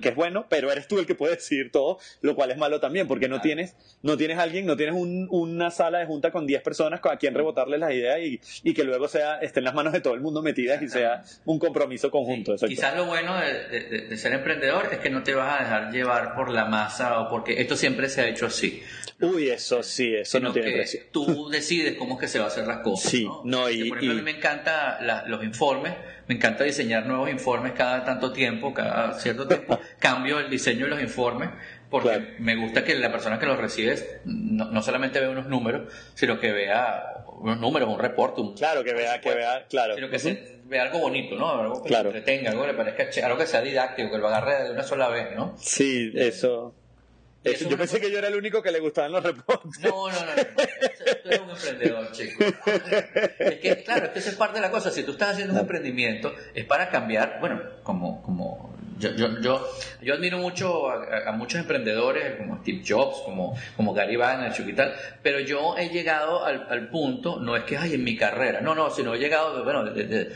[0.00, 2.80] que es bueno, pero eres tú el que puede decidir todo, lo cual es malo
[2.80, 6.62] también, porque no tienes, no tienes alguien, no tienes una sala de junta con 10
[6.62, 8.18] personas a quien rebotarle las ideas
[8.62, 11.58] y, que luego sea, estén las manos de todo el mundo metidas y sea un
[11.58, 12.54] compromiso conjunto.
[12.56, 16.50] Quizás lo bueno de, ser emprendedor es que no te vas a dejar llevar por
[16.50, 18.82] la masa o porque esto siempre se ha hecho así.
[19.20, 21.00] Uy, eso sí, eso no tiene precio.
[21.12, 23.10] Tú decides cómo es que se va a hacer las cosas.
[23.10, 25.94] Sí, no, y, por ejemplo, a mí me encantan los informes
[26.26, 30.90] me encanta diseñar nuevos informes cada tanto tiempo, cada cierto tiempo, cambio el diseño de
[30.90, 31.50] los informes
[31.92, 36.40] porque me gusta que la persona que los recibe no, solamente vea unos números, sino
[36.40, 38.40] que vea unos números, un reporte.
[38.40, 39.94] Un, claro, que vea, que vea, claro.
[39.94, 41.50] Sino que vea algo bonito, ¿no?
[41.50, 42.08] Algo que claro.
[42.08, 45.08] entretenga, algo que le parezca, algo que sea didáctico, que lo agarre de una sola
[45.08, 45.54] vez, ¿no?
[45.58, 46.74] Sí, eso
[47.44, 49.80] yo pensé que yo era el único que le gustaban los reportes.
[49.80, 50.32] No, no, no.
[51.22, 52.44] Tú eres un emprendedor, chico.
[53.38, 54.90] Es que, claro, es que eso es parte de la cosa.
[54.90, 58.71] Si tú estás haciendo un emprendimiento, es para cambiar, bueno, como, como
[59.02, 59.68] yo, yo, yo,
[60.00, 64.94] yo admiro mucho a, muchos emprendedores como Steve Jobs, como, como Gary Vaynerchuk y tal,
[65.22, 68.74] pero yo he llegado al, al, punto, no es que hay en mi carrera, no,
[68.74, 70.32] no, sino he llegado, bueno, de,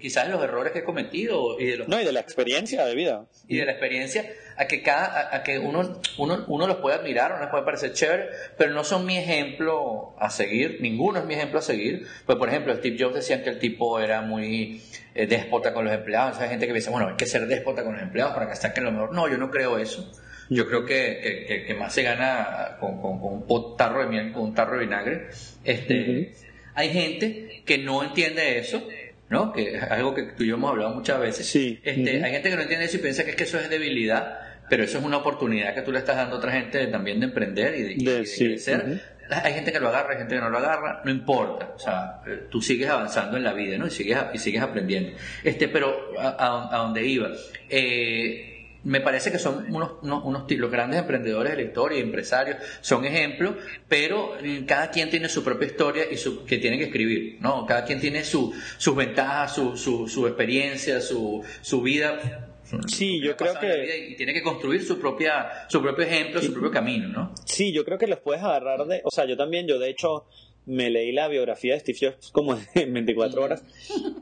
[0.00, 1.88] quizás de los errores que he cometido y de los...
[1.88, 3.24] No, y de la experiencia de vida.
[3.46, 4.24] Y de la experiencia
[4.56, 7.92] a que cada, a, que uno, uno, uno los puede admirar, uno les puede parecer
[7.92, 12.06] chévere, pero no son mi ejemplo a seguir, ninguno es mi ejemplo a seguir.
[12.26, 14.82] Pues por ejemplo, Steve Jobs decía que el tipo era muy
[15.22, 17.94] eh, déspota con los empleados, hay gente que dice, bueno, hay que ser déspota con
[17.94, 19.14] los empleados para que saquen lo mejor.
[19.14, 20.10] No, yo no creo eso.
[20.50, 24.54] Yo creo que, que, más se gana con, con, un tarro de miel, con un
[24.54, 25.28] tarro de vinagre.
[25.62, 26.32] Este,
[26.74, 28.82] Hay gente que no entiende eso
[29.28, 29.52] ¿no?
[29.52, 31.46] Que es algo que tú y yo hemos hablado muchas veces.
[31.46, 31.78] Sí.
[31.82, 34.38] Este, Hay gente que no entiende eso y piensa que, es que eso es debilidad,
[34.68, 37.26] pero eso es una oportunidad que tú le estás dando a otra gente también de
[37.26, 39.02] emprender y de, crecer.
[39.30, 41.72] Hay gente que lo agarra, hay gente que no lo agarra, no importa.
[41.74, 43.86] O sea, tú sigues avanzando en la vida, ¿no?
[43.86, 45.16] Y sigues, y sigues aprendiendo.
[45.44, 47.28] Este, pero a, a, donde iba.
[47.68, 53.04] Eh, me parece que son unos, unos, los grandes emprendedores de la historia, empresarios, son
[53.04, 53.56] ejemplos,
[53.88, 54.34] pero
[54.66, 57.66] cada quien tiene su propia historia y su, que tiene que escribir, ¿no?
[57.66, 62.47] Cada quien tiene su, sus ventajas, su, su, su experiencia, su, su vida
[62.86, 64.08] Sí, yo creo que...
[64.10, 67.34] Y tiene que construir su, propia, su propio ejemplo, su propio camino, ¿no?
[67.44, 69.00] Sí, yo creo que los puedes agarrar de...
[69.04, 70.26] O sea, yo también, yo de hecho
[70.66, 73.64] me leí la biografía de Steve Jobs como en 24 horas.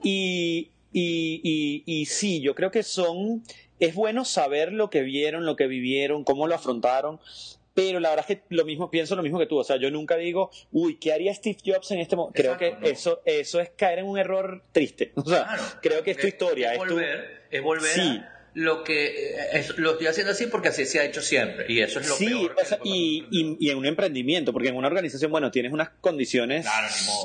[0.03, 3.43] Y, y, y, y sí, yo creo que son...
[3.79, 7.21] Es bueno saber lo que vieron, lo que vivieron, cómo lo afrontaron,
[7.77, 9.91] pero la verdad es que lo mismo pienso lo mismo que tú, o sea, yo
[9.91, 12.41] nunca digo, uy, ¿qué haría Steve Jobs en este momento?
[12.41, 15.13] Creo que eso eso es caer en un error triste.
[15.15, 15.47] O sea,
[15.83, 18.23] creo que es tu historia, es, volver, es volver sí
[18.57, 22.01] lo que eh, lo estoy haciendo así porque así se ha hecho siempre y eso
[22.01, 22.57] es lo peor.
[22.85, 26.67] y, y, en un emprendimiento, porque en una organización, bueno, tienes unas condiciones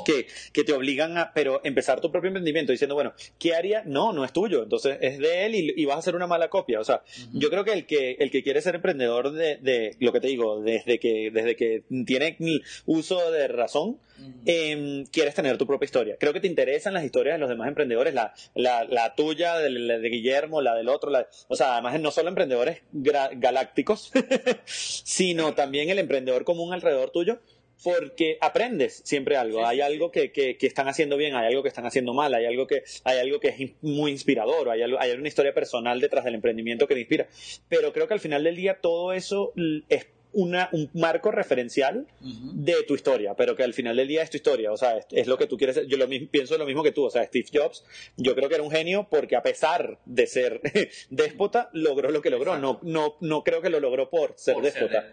[0.04, 3.82] que, que, te obligan a, pero empezar tu propio emprendimiento diciendo, bueno, ¿qué haría?
[3.86, 6.80] No, no es tuyo, entonces es de él y, vas a hacer una mala copia.
[6.80, 10.12] O sea, yo creo que el que el que quiere ser emprendedor de, de lo
[10.12, 12.36] que te digo, desde que desde que tiene
[12.84, 13.98] uso de razón,
[14.46, 16.16] eh, quieres tener tu propia historia.
[16.18, 19.70] Creo que te interesan las historias de los demás emprendedores, la, la, la tuya, de,
[19.70, 24.12] de, Guillermo, la del otro, la, o sea, además no solo emprendedores galácticos,
[24.64, 27.40] sino también el emprendedor común alrededor tuyo,
[27.82, 29.66] porque aprendes siempre algo.
[29.66, 32.46] Hay algo que, que, que, están haciendo bien, hay algo que están haciendo mal, hay
[32.46, 36.24] algo que, hay algo que es muy inspirador, hay, algo, hay una historia personal detrás
[36.24, 37.28] del emprendimiento que te inspira.
[37.68, 39.52] Pero creo que al final del día todo eso
[39.88, 44.30] es una, un marco referencial de tu historia, pero que al final del día es
[44.30, 45.80] tu historia, o sea, es, lo que tú quieres.
[45.88, 47.84] Yo lo mismo, pienso lo mismo que tú, o sea, Steve Jobs,
[48.16, 50.60] yo creo que era un genio porque a pesar de ser
[51.10, 52.58] déspota, logró lo que logró.
[52.58, 55.10] No, no, no creo que lo logró por ser déspota,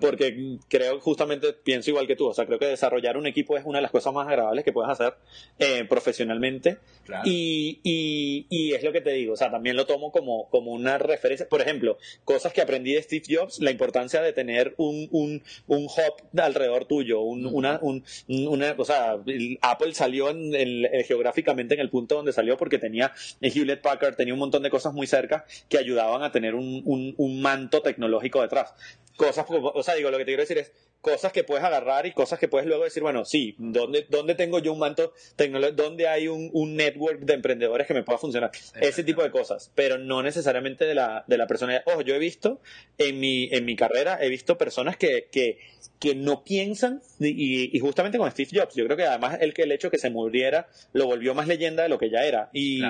[0.00, 3.64] porque creo justamente pienso igual que tú, o sea, creo que desarrollar un equipo es
[3.64, 5.14] una de las cosas más agradables que puedes hacer
[5.58, 6.78] eh, profesionalmente
[7.24, 10.72] y, y, y, es lo que te digo, o sea, también lo tomo como, como
[10.72, 11.48] una referencia.
[11.48, 15.84] Por ejemplo, cosas que aprendí de Steve Jobs, la importancia de tener un, un, un
[15.86, 19.16] hub alrededor tuyo, un, una, un, una, o sea,
[19.62, 24.34] Apple salió en eh, geográficamente en el punto donde salió porque tenía Hewlett Packard, tenía
[24.34, 26.82] un montón de cosas muy cerca que ayudaban a tener un,
[27.16, 28.74] un manto tecnológico detrás.
[29.16, 32.12] Cosas, o sea, digo, lo que te quiero decir es, cosas que puedes agarrar y
[32.12, 35.82] cosas que puedes luego decir, bueno, sí, ¿dónde, dónde tengo yo un manto tecnológico?
[35.82, 38.50] ¿Dónde hay un, un, network de emprendedores que me pueda funcionar?
[38.80, 41.82] Ese tipo de cosas, pero no necesariamente de la, de la persona.
[41.86, 42.60] Ojo, yo he visto
[42.98, 45.58] en mi, en mi carrera, he visto personas que, que,
[46.00, 49.72] que no piensan, y, y, justamente con Steve Jobs, yo creo que además el, el
[49.72, 52.50] hecho que se muriera lo volvió más leyenda de lo que ya era.
[52.52, 52.82] Y,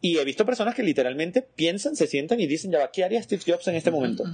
[0.00, 3.22] y he visto personas que literalmente piensan, se sientan y dicen, ya va, ¿qué haría
[3.22, 4.24] Steve Jobs en este momento?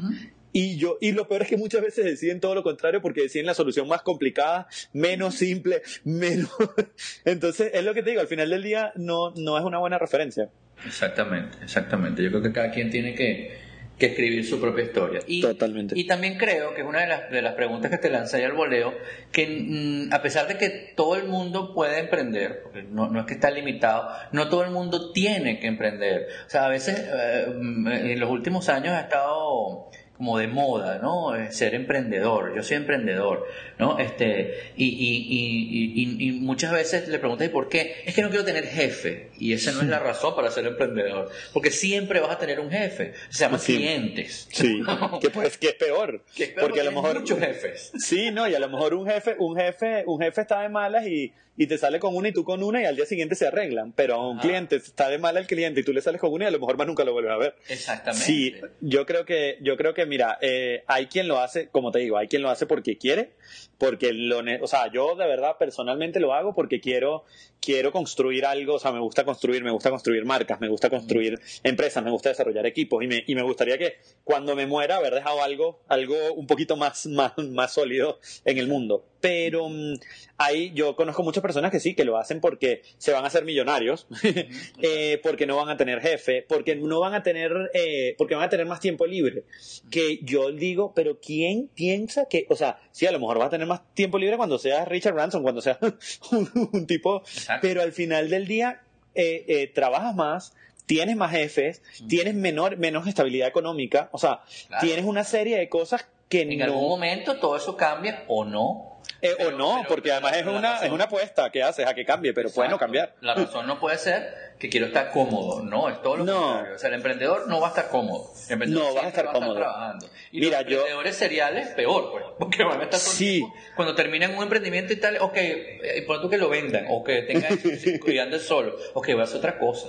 [0.52, 3.46] Y yo, y lo peor es que muchas veces deciden todo lo contrario porque deciden
[3.46, 6.50] la solución más complicada, menos simple, menos.
[7.24, 9.98] Entonces, es lo que te digo, al final del día no, no es una buena
[9.98, 10.50] referencia.
[10.86, 12.22] Exactamente, exactamente.
[12.22, 13.56] Yo creo que cada quien tiene que,
[13.98, 15.20] que escribir su propia historia.
[15.26, 15.98] Y, Totalmente.
[15.98, 18.42] Y también creo que es una de las, de las preguntas que te lanza ahí
[18.42, 18.94] al voleo,
[19.30, 23.26] que mm, a pesar de que todo el mundo puede emprender, porque no, no, es
[23.26, 26.26] que está limitado, no todo el mundo tiene que emprender.
[26.46, 29.88] O sea, a veces eh, mm, en los últimos años ha estado
[30.22, 31.34] como de moda, ¿no?
[31.34, 33.44] Eh, ser emprendedor, yo soy emprendedor,
[33.76, 33.98] ¿no?
[33.98, 37.96] Este, y, y, y, y, muchas veces le preguntas, ¿y por qué?
[38.06, 41.28] Es que no quiero tener jefe, y esa no es la razón para ser emprendedor,
[41.52, 44.46] porque siempre vas a tener un jefe, se llama clientes.
[44.52, 44.80] Sí,
[45.20, 46.22] que, pues, que es peor,
[46.60, 47.18] porque a lo mejor...
[47.18, 47.90] Muchos jefes.
[47.98, 51.04] Sí, no, y a lo mejor un jefe, un jefe, un jefe está de malas
[51.04, 53.46] y, y te sale con una y tú con una y al día siguiente se
[53.46, 56.32] arreglan, pero a un cliente está de mal el cliente y tú le sales con
[56.32, 57.54] una y a lo mejor más nunca lo vuelves a ver.
[57.68, 58.24] Exactamente.
[58.24, 62.00] Sí, yo creo que, yo creo que mira, eh, hay quien lo hace, como te
[62.00, 63.32] digo, hay quien lo hace porque quiere,
[63.78, 67.24] porque lo, o sea, yo de verdad personalmente lo hago porque quiero,
[67.62, 71.40] quiero construir algo, o sea, me gusta construir, me gusta construir marcas, me gusta construir
[71.62, 75.14] empresas, me gusta desarrollar equipos y me, y me gustaría que cuando me muera haber
[75.14, 79.94] dejado algo, algo un poquito más, más, más sólido en el mundo pero mm,
[80.36, 83.44] ahí yo conozco muchas personas que sí, que lo hacen porque se van a hacer
[83.44, 84.06] millonarios,
[84.82, 88.44] eh, porque no van a tener jefe, porque no van a tener, eh, porque van
[88.44, 89.44] a tener más tiempo libre.
[89.90, 93.50] Que yo digo, pero ¿quién piensa que, o sea, sí, a lo mejor vas a
[93.50, 95.78] tener más tiempo libre cuando seas Richard Branson, cuando seas
[96.32, 97.22] un, tipo,
[97.60, 98.80] pero al final del día
[99.14, 100.54] eh, trabajas más,
[100.86, 104.40] tienes más jefes, tienes menor, menos estabilidad económica, o sea,
[104.80, 108.91] tienes una serie de cosas que en algún momento todo eso cambia o no
[109.22, 112.34] eh, o no, porque además es una, es una apuesta que haces a que cambie,
[112.34, 113.14] pero puede no cambiar.
[113.20, 116.74] La razón no puede ser que quiero estar cómodo, no, es todo lo contrario.
[116.74, 118.32] O sea, el emprendedor no va a estar cómodo.
[118.66, 119.54] no, va a estar cómodo.
[119.54, 120.06] trabajando.
[120.32, 123.46] Y Mira, los emprendedores seriales, peor, pues, porque van a estar sí.
[123.76, 127.22] cuando terminan un emprendimiento y tal, ok, eh, por tú que lo vendan, o que
[127.22, 129.88] tengan y solo, ok, voy a hacer otra cosa.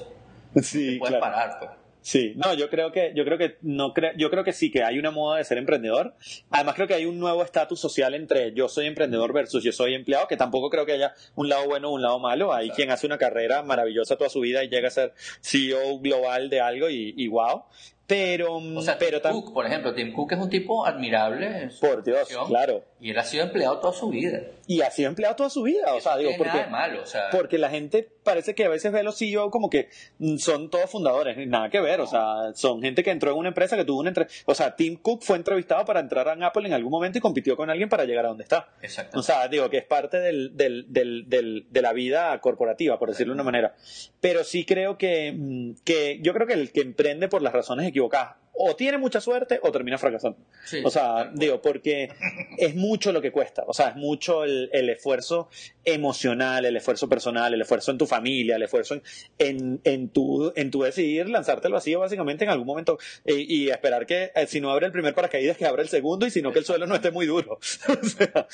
[0.62, 1.83] Sí, puedes parar, pues.
[2.04, 4.84] Sí, no, yo creo que, yo creo que no creo, yo creo que sí que
[4.84, 6.16] hay una moda de ser emprendedor.
[6.52, 9.94] Además creo que hay un nuevo estatus social entre yo soy emprendedor versus yo soy
[9.94, 12.54] empleado, que tampoco creo que haya un lado bueno o un lado malo.
[12.54, 16.50] Hay quien hace una carrera maravillosa toda su vida y llega a ser CEO global
[16.50, 17.64] de algo y, y wow.
[18.06, 21.70] Pero, o sea, pero Tim Cook, por ejemplo, Tim Cook es un tipo admirable.
[21.80, 22.84] por Dios, claro.
[23.00, 24.42] Y él ha sido empleado toda su vida.
[24.68, 27.58] Y ha sido empleado toda su vida, o sea, digo, porque, malo, o sea, porque
[27.58, 29.90] la gente parece que a veces ve a los CEO como que
[30.38, 33.76] son todos fundadores, nada que ver, o sea, son gente que entró en una empresa
[33.76, 34.28] que tuvo una entre...
[34.46, 37.56] o sea, Tim Cook fue entrevistado para entrar a Apple en algún momento y compitió
[37.56, 38.70] con alguien para llegar a donde está.
[38.82, 39.20] Exacto.
[39.20, 43.10] O sea, digo que es parte del, del, del, del, de la vida corporativa, por
[43.10, 43.76] decirlo de una manera.
[44.20, 47.88] Pero sí creo que, mm, que yo creo que el que emprende por las razones
[47.88, 50.38] equivocadas o tiene mucha suerte o termina fracasando.
[50.84, 52.10] o sea, digo, porque
[52.58, 55.50] es mucho lo que cuesta, o sea, es mucho el, el, esfuerzo
[55.84, 59.02] emocional, el esfuerzo personal, el esfuerzo en tu familia, el esfuerzo
[59.40, 64.06] en, en, tu, en tu decidir lanzarte al vacío básicamente en algún momento y, esperar
[64.06, 66.52] que eh, si no abre el primer paracaídas que abra el segundo y si no
[66.52, 67.54] que el suelo no esté muy duro.
[67.58, 68.48] o sea,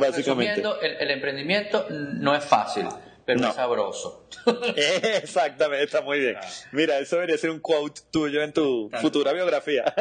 [0.00, 0.62] básicamente.
[0.82, 2.86] El, el emprendimiento no es fácil
[3.24, 3.48] pero no.
[3.48, 4.28] es sabroso.
[4.76, 6.36] Exactamente, está muy bien.
[6.72, 9.84] Mira, eso debería ser un quote tuyo en tu futura biografía.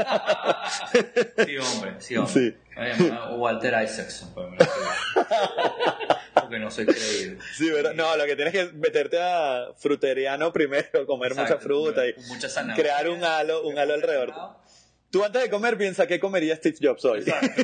[1.46, 2.34] sí, hombre, sí, hombre.
[2.34, 2.56] Sí.
[3.38, 4.34] Walter Isaacson,
[6.34, 7.40] porque no soy creído.
[7.56, 7.94] Sí, ¿verdad?
[7.94, 12.16] No, lo que tienes que meterte a fruteriano primero, comer mucha fruta y
[12.76, 14.34] crear un halo, un halo alrededor.
[15.12, 17.20] Tú antes de comer piensa qué comería Steve Jobs hoy.
[17.20, 17.62] Exacto,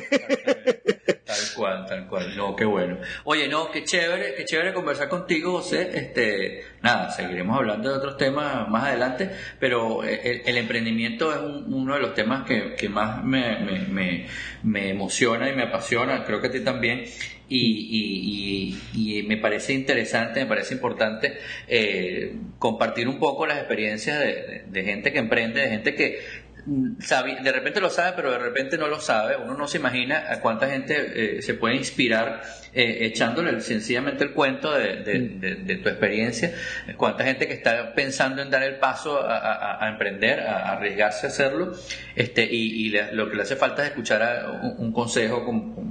[1.24, 2.36] Tal cual, tal cual.
[2.36, 2.98] No, qué bueno.
[3.24, 5.90] Oye, no, qué chévere, qué chévere conversar contigo, José.
[5.92, 12.00] Este, nada, seguiremos hablando de otros temas más adelante, pero el, emprendimiento es uno de
[12.00, 14.26] los temas que, más me,
[14.62, 16.24] emociona y me apasiona.
[16.24, 17.04] Creo que a ti también.
[17.48, 25.12] Y, me parece interesante, me parece importante eh, compartir un poco las experiencias de, gente
[25.12, 26.20] que emprende, de gente que
[26.66, 29.36] de repente lo sabe, pero de repente no lo sabe.
[29.36, 32.42] Uno no se imagina a cuánta gente eh, se puede inspirar
[32.72, 36.54] eh, echándole sencillamente el cuento de, tu experiencia.
[36.96, 41.72] Cuánta gente que está pensando en dar el paso a, emprender, a, arriesgarse a hacerlo,
[42.14, 44.46] este, y, lo que le hace falta es escuchar
[44.78, 45.44] un, consejo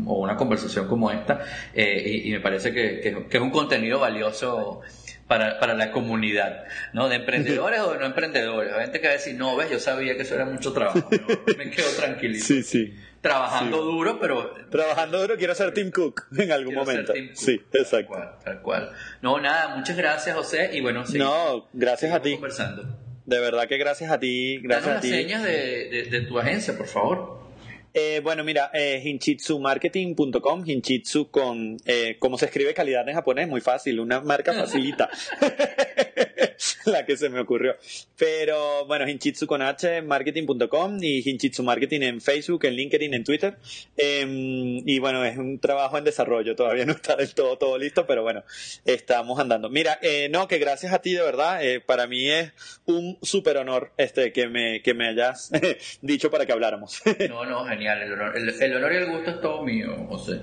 [0.05, 1.39] o una conversación como esta,
[1.73, 4.81] eh, y, me parece que, que es un contenido valioso
[5.29, 7.07] para, para la comunidad, ¿no?
[7.07, 8.73] De emprendedores o de no emprendedores.
[8.73, 11.07] Hay gente que va a decir, no, ves, yo sabía que eso era mucho trabajo,
[11.57, 12.43] me quedo tranquilito.
[12.43, 12.95] Sí, sí.
[13.21, 14.55] Trabajando duro, pero...
[14.71, 17.13] Trabajando duro, quiero ser Tim Cook en algún momento.
[17.33, 18.13] Sí, exacto.
[18.13, 18.91] Tal cual, tal cual.
[19.21, 21.17] No, nada, muchas gracias, José, y bueno, sí.
[21.19, 22.33] No, gracias a ti.
[22.33, 22.83] Conversando.
[23.25, 25.09] De verdad que gracias a ti, gracias Danos a ti.
[25.09, 27.48] las señas de, de, de tu agencia, por favor.
[27.93, 33.47] Eh, bueno, mira, eh, hinchitsumarketing.com, hinchitsu con, eh, ¿cómo se escribe calidad en japonés?
[33.47, 35.09] Muy fácil, una marca facilita.
[36.85, 37.75] la que se me ocurrió.
[38.17, 43.57] Pero bueno, Hinchitsu con H, marketing.com y Hinchitsu Marketing en Facebook, en LinkedIn, en Twitter.
[43.97, 48.05] Em, y bueno, es un trabajo en desarrollo, todavía no está del todo, todo listo,
[48.05, 48.43] pero bueno,
[48.85, 49.69] estamos andando.
[49.69, 52.53] Mira, eh, no, que gracias a ti de verdad, eh, para mí es
[52.85, 55.51] un súper honor este, que, me, que me hayas
[56.01, 57.01] dicho para que habláramos.
[57.29, 60.41] no, no, genial, el honor, el honor y el gusto es todo mío, José.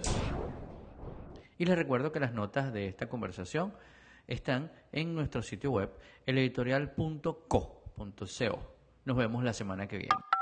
[1.58, 3.72] Y les recuerdo que las notas de esta conversación
[4.26, 5.90] están en nuestro sitio web,
[6.26, 7.82] eleditorial.co.co.
[9.04, 10.35] Nos vemos la semana que viene.